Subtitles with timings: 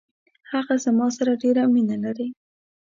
[0.51, 2.27] هغه زما سره ډیره مینه لري.